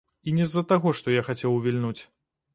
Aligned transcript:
І 0.29 0.31
не 0.37 0.47
з-за 0.53 0.63
таго, 0.71 0.95
што 1.01 1.13
я 1.17 1.21
хацеў 1.29 1.61
увільнуць. 1.61 1.97